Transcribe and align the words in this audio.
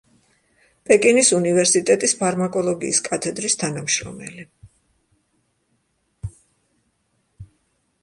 პეკინის 0.89 1.29
უნივერსიტეტის 1.39 2.15
ფარმაკოლოგიის 2.21 3.03
კათედრის 3.09 3.59
თანამშრომელი. 3.65 4.49